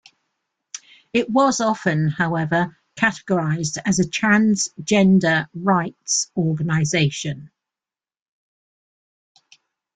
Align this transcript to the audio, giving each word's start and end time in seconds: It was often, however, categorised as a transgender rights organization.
It 1.13 1.29
was 1.29 1.61
often, 1.61 2.07
however, 2.07 2.75
categorised 2.95 3.77
as 3.85 3.99
a 3.99 4.03
transgender 4.09 5.47
rights 5.53 6.31
organization. 6.35 7.51